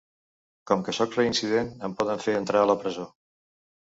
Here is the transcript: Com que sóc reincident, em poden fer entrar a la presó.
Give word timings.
Com 0.69 0.81
que 0.87 0.95
sóc 0.99 1.13
reincident, 1.19 1.69
em 1.89 1.95
poden 2.01 2.25
fer 2.25 2.37
entrar 2.41 2.65
a 2.65 2.71
la 2.73 2.81
presó. 2.85 3.07